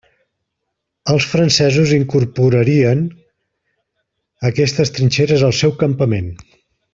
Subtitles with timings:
[1.15, 3.03] Els francesos incorporarien
[4.51, 6.35] aquestes trinxeres al seu campament.